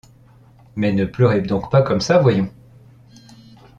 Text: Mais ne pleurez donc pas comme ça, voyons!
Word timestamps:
Mais 0.75 0.93
ne 0.93 1.05
pleurez 1.05 1.43
donc 1.43 1.69
pas 1.69 1.83
comme 1.83 2.01
ça, 2.01 2.17
voyons! 2.17 2.49